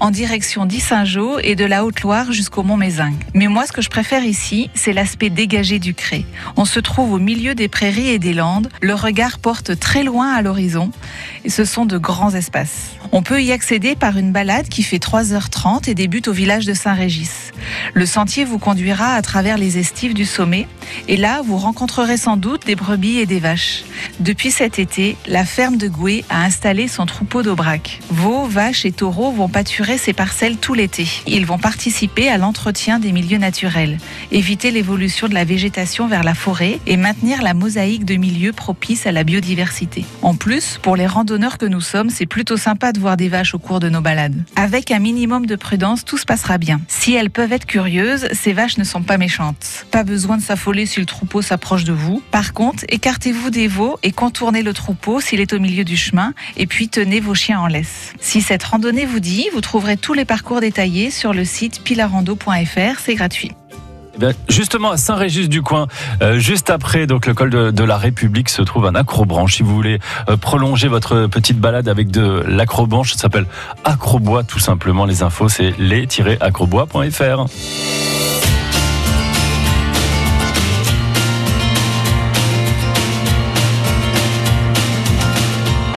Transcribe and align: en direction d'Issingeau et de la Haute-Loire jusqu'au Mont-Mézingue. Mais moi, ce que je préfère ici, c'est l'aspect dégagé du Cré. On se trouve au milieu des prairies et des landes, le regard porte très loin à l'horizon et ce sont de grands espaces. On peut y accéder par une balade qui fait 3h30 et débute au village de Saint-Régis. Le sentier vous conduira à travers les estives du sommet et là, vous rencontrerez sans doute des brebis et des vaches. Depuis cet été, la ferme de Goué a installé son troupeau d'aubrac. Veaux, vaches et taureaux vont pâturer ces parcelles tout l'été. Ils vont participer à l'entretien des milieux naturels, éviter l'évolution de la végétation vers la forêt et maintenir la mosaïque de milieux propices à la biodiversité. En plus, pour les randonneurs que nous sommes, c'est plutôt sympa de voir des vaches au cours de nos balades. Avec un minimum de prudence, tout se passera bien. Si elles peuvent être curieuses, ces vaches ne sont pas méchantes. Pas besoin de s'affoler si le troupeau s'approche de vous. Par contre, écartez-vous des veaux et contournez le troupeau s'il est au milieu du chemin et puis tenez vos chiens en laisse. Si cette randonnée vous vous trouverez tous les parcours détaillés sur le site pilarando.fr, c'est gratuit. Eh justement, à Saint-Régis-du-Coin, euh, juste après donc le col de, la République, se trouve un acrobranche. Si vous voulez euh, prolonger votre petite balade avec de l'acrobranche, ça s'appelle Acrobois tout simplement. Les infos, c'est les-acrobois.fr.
en 0.00 0.10
direction 0.10 0.64
d'Issingeau 0.64 1.38
et 1.38 1.54
de 1.54 1.66
la 1.66 1.84
Haute-Loire 1.84 2.32
jusqu'au 2.32 2.62
Mont-Mézingue. 2.62 3.22
Mais 3.34 3.46
moi, 3.46 3.66
ce 3.66 3.72
que 3.72 3.82
je 3.82 3.90
préfère 3.90 4.24
ici, 4.24 4.70
c'est 4.72 4.94
l'aspect 4.94 5.28
dégagé 5.28 5.78
du 5.78 5.92
Cré. 5.92 6.24
On 6.56 6.64
se 6.64 6.80
trouve 6.80 7.12
au 7.12 7.18
milieu 7.18 7.54
des 7.54 7.68
prairies 7.68 8.08
et 8.08 8.18
des 8.18 8.32
landes, 8.32 8.70
le 8.80 8.94
regard 8.94 9.38
porte 9.38 9.78
très 9.78 10.02
loin 10.02 10.32
à 10.32 10.40
l'horizon 10.40 10.90
et 11.44 11.50
ce 11.50 11.66
sont 11.66 11.84
de 11.84 11.98
grands 11.98 12.34
espaces. 12.34 12.92
On 13.12 13.22
peut 13.22 13.42
y 13.42 13.52
accéder 13.52 13.96
par 13.96 14.16
une 14.16 14.32
balade 14.32 14.70
qui 14.70 14.82
fait 14.82 14.96
3h30 14.96 15.90
et 15.90 15.94
débute 15.94 16.26
au 16.26 16.32
village 16.32 16.64
de 16.64 16.72
Saint-Régis. 16.72 17.52
Le 17.92 18.06
sentier 18.06 18.46
vous 18.46 18.58
conduira 18.58 19.12
à 19.12 19.20
travers 19.20 19.58
les 19.58 19.76
estives 19.76 20.14
du 20.14 20.24
sommet 20.24 20.66
et 21.06 21.18
là, 21.18 21.42
vous 21.44 21.58
rencontrerez 21.58 22.16
sans 22.16 22.38
doute 22.38 22.64
des 22.64 22.76
brebis 22.76 23.18
et 23.18 23.26
des 23.26 23.40
vaches. 23.40 23.84
Depuis 24.20 24.50
cet 24.50 24.78
été, 24.78 25.18
la 25.26 25.44
ferme 25.44 25.76
de 25.76 25.88
Goué 25.88 26.24
a 26.30 26.44
installé 26.44 26.88
son 26.88 27.04
troupeau 27.04 27.42
d'aubrac. 27.42 28.00
Veaux, 28.10 28.46
vaches 28.46 28.86
et 28.86 28.92
taureaux 28.92 29.33
vont 29.34 29.48
pâturer 29.48 29.98
ces 29.98 30.12
parcelles 30.12 30.56
tout 30.56 30.74
l'été. 30.74 31.06
Ils 31.26 31.46
vont 31.46 31.58
participer 31.58 32.28
à 32.28 32.38
l'entretien 32.38 32.98
des 32.98 33.12
milieux 33.12 33.38
naturels, 33.38 33.98
éviter 34.32 34.70
l'évolution 34.70 35.28
de 35.28 35.34
la 35.34 35.44
végétation 35.44 36.06
vers 36.06 36.22
la 36.22 36.34
forêt 36.34 36.80
et 36.86 36.96
maintenir 36.96 37.42
la 37.42 37.54
mosaïque 37.54 38.04
de 38.04 38.14
milieux 38.14 38.52
propices 38.52 39.06
à 39.06 39.12
la 39.12 39.24
biodiversité. 39.24 40.04
En 40.22 40.34
plus, 40.34 40.78
pour 40.82 40.96
les 40.96 41.06
randonneurs 41.06 41.58
que 41.58 41.66
nous 41.66 41.80
sommes, 41.80 42.10
c'est 42.10 42.26
plutôt 42.26 42.56
sympa 42.56 42.92
de 42.92 43.00
voir 43.00 43.16
des 43.16 43.28
vaches 43.28 43.54
au 43.54 43.58
cours 43.58 43.80
de 43.80 43.88
nos 43.88 44.00
balades. 44.00 44.42
Avec 44.56 44.90
un 44.90 44.98
minimum 44.98 45.46
de 45.46 45.56
prudence, 45.56 46.04
tout 46.04 46.18
se 46.18 46.24
passera 46.24 46.58
bien. 46.58 46.80
Si 46.88 47.14
elles 47.14 47.30
peuvent 47.30 47.52
être 47.52 47.66
curieuses, 47.66 48.28
ces 48.32 48.52
vaches 48.52 48.78
ne 48.78 48.84
sont 48.84 49.02
pas 49.02 49.18
méchantes. 49.18 49.86
Pas 49.90 50.04
besoin 50.04 50.36
de 50.36 50.42
s'affoler 50.42 50.86
si 50.86 51.00
le 51.00 51.06
troupeau 51.06 51.42
s'approche 51.42 51.84
de 51.84 51.92
vous. 51.92 52.22
Par 52.30 52.52
contre, 52.52 52.84
écartez-vous 52.88 53.50
des 53.50 53.68
veaux 53.68 53.98
et 54.02 54.12
contournez 54.12 54.62
le 54.62 54.72
troupeau 54.72 55.20
s'il 55.20 55.40
est 55.40 55.52
au 55.52 55.58
milieu 55.58 55.84
du 55.84 55.96
chemin 55.96 56.34
et 56.56 56.66
puis 56.66 56.88
tenez 56.88 57.20
vos 57.20 57.34
chiens 57.34 57.60
en 57.60 57.66
laisse. 57.66 58.12
Si 58.20 58.40
cette 58.40 58.62
randonnée 58.62 59.06
vous 59.06 59.20
vous 59.52 59.60
trouverez 59.60 59.96
tous 59.96 60.14
les 60.14 60.24
parcours 60.24 60.60
détaillés 60.60 61.10
sur 61.10 61.32
le 61.32 61.44
site 61.44 61.82
pilarando.fr, 61.82 62.98
c'est 62.98 63.14
gratuit. 63.14 63.52
Eh 64.22 64.26
justement, 64.48 64.92
à 64.92 64.96
Saint-Régis-du-Coin, 64.96 65.88
euh, 66.22 66.38
juste 66.38 66.70
après 66.70 67.06
donc 67.06 67.26
le 67.26 67.34
col 67.34 67.50
de, 67.50 67.84
la 67.84 67.96
République, 67.96 68.48
se 68.48 68.62
trouve 68.62 68.86
un 68.86 68.94
acrobranche. 68.94 69.56
Si 69.56 69.62
vous 69.62 69.74
voulez 69.74 69.98
euh, 70.28 70.36
prolonger 70.36 70.86
votre 70.88 71.26
petite 71.26 71.58
balade 71.58 71.88
avec 71.88 72.10
de 72.10 72.44
l'acrobranche, 72.46 73.12
ça 73.14 73.18
s'appelle 73.18 73.46
Acrobois 73.84 74.44
tout 74.44 74.60
simplement. 74.60 75.04
Les 75.04 75.22
infos, 75.22 75.48
c'est 75.48 75.74
les-acrobois.fr. 75.78 77.46